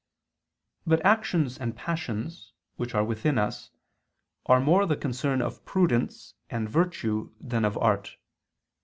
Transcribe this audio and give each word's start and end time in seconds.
But 0.87 1.05
actions 1.05 1.59
and 1.59 1.75
passions, 1.75 2.53
which 2.75 2.95
are 2.95 3.03
within 3.03 3.37
us, 3.37 3.69
are 4.47 4.59
more 4.59 4.87
the 4.87 4.97
concern 4.97 5.43
of 5.43 5.63
prudence 5.63 6.33
and 6.49 6.67
virtue 6.67 7.31
than 7.39 7.63
of 7.63 7.77
art. 7.77 8.17